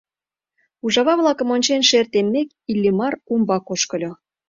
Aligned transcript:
Ужава-влакым 0.85 1.49
ончен 1.55 1.81
шер 1.89 2.05
теммек, 2.11 2.49
Иллимар 2.71 3.13
умбак 3.33 3.65
ошкыльо. 3.73 4.11